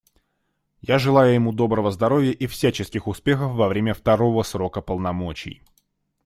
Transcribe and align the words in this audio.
Я 0.81 0.97
желаю 0.97 1.35
ему 1.35 1.53
доброго 1.53 1.91
здоровья 1.91 2.31
и 2.31 2.47
всяческих 2.47 3.05
успехов 3.07 3.51
во 3.51 3.67
время 3.67 3.93
второго 3.93 4.41
срока 4.41 4.81
полномочий. 4.81 5.61